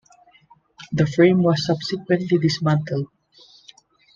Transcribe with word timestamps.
The 0.93 1.05
frame 1.05 1.43
was 1.43 1.63
subsequently 1.67 2.39
dismantled. 2.39 3.05